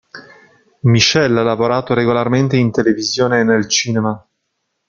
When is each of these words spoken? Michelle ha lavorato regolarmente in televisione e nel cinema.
Michelle 0.79 1.39
ha 1.39 1.43
lavorato 1.43 1.93
regolarmente 1.93 2.57
in 2.57 2.71
televisione 2.71 3.41
e 3.41 3.43
nel 3.43 3.69
cinema. 3.69 4.27